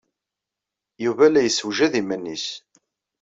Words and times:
Yuba 1.03 1.25
la 1.29 1.41
yessewjad 1.43 1.93
iman-nnes. 2.01 2.45